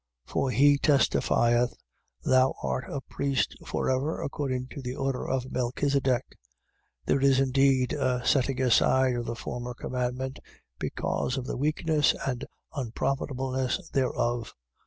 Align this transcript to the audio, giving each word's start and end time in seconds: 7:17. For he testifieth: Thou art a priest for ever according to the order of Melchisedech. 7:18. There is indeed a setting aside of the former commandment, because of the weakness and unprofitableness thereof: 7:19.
7:17. 0.25 0.31
For 0.33 0.49
he 0.49 0.77
testifieth: 0.79 1.75
Thou 2.23 2.55
art 2.63 2.85
a 2.89 3.01
priest 3.01 3.55
for 3.67 3.87
ever 3.87 4.19
according 4.23 4.65
to 4.69 4.81
the 4.81 4.95
order 4.95 5.27
of 5.27 5.51
Melchisedech. 5.51 6.21
7:18. 6.23 6.23
There 7.05 7.21
is 7.21 7.39
indeed 7.39 7.93
a 7.93 8.23
setting 8.25 8.59
aside 8.63 9.13
of 9.13 9.27
the 9.27 9.35
former 9.35 9.75
commandment, 9.75 10.39
because 10.79 11.37
of 11.37 11.45
the 11.45 11.55
weakness 11.55 12.15
and 12.25 12.45
unprofitableness 12.73 13.91
thereof: 13.91 14.45
7:19. 14.47 14.51